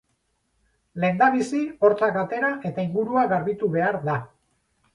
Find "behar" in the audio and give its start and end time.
3.79-4.03